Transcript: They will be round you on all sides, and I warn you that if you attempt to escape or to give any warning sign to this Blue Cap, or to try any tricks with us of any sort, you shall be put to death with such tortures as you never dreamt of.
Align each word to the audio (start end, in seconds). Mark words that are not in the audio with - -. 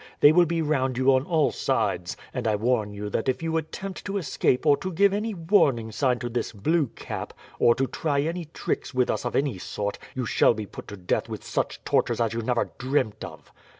They 0.21 0.31
will 0.31 0.47
be 0.47 0.63
round 0.63 0.97
you 0.97 1.13
on 1.13 1.25
all 1.25 1.51
sides, 1.51 2.17
and 2.33 2.47
I 2.47 2.55
warn 2.55 2.91
you 2.91 3.07
that 3.11 3.29
if 3.29 3.43
you 3.43 3.55
attempt 3.55 4.03
to 4.05 4.17
escape 4.17 4.65
or 4.65 4.75
to 4.77 4.91
give 4.91 5.13
any 5.13 5.35
warning 5.35 5.91
sign 5.91 6.17
to 6.21 6.29
this 6.29 6.53
Blue 6.53 6.87
Cap, 6.95 7.33
or 7.59 7.75
to 7.75 7.85
try 7.85 8.21
any 8.21 8.45
tricks 8.45 8.95
with 8.95 9.11
us 9.11 9.25
of 9.25 9.35
any 9.35 9.59
sort, 9.59 9.99
you 10.15 10.25
shall 10.25 10.55
be 10.55 10.65
put 10.65 10.87
to 10.87 10.97
death 10.97 11.29
with 11.29 11.43
such 11.43 11.83
tortures 11.83 12.19
as 12.19 12.33
you 12.33 12.41
never 12.41 12.71
dreamt 12.79 13.23
of. 13.23 13.51